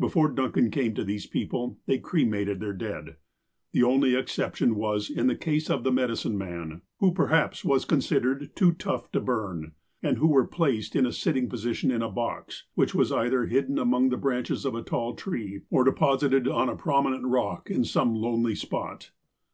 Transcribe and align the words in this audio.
Before 0.00 0.30
Duncan 0.30 0.70
came 0.70 0.94
to 0.94 1.04
these 1.04 1.26
people, 1.26 1.76
they 1.84 1.98
cremated 1.98 2.58
their 2.58 2.72
dead. 2.72 3.16
The 3.72 3.82
only 3.82 4.14
exception 4.14 4.76
was 4.76 5.10
in 5.10 5.26
the 5.26 5.36
case 5.36 5.68
of 5.68 5.84
the 5.84 5.92
medicine 5.92 6.38
men, 6.38 6.80
who 7.00 7.12
perhaps 7.12 7.66
were 7.66 7.78
considered 7.80 8.56
too 8.56 8.72
tough 8.72 9.12
to 9.12 9.20
burn, 9.20 9.72
and 10.02 10.16
who 10.16 10.28
were 10.28 10.46
placed 10.46 10.96
in 10.96 11.04
a 11.04 11.12
sitting 11.12 11.50
position 11.50 11.90
in 11.90 12.00
a 12.00 12.08
box, 12.08 12.64
which 12.76 12.94
was 12.94 13.12
either 13.12 13.44
hidden 13.44 13.78
among 13.78 14.08
the 14.08 14.16
branches 14.16 14.64
of 14.64 14.74
a 14.74 14.80
tall 14.80 15.14
tree, 15.14 15.60
or 15.68 15.84
deposited 15.84 16.48
on 16.48 16.70
a 16.70 16.74
prominent 16.74 17.26
rock 17.26 17.70
in 17.70 17.84
some 17.84 18.14
lonely 18.14 18.54
spot. 18.54 19.10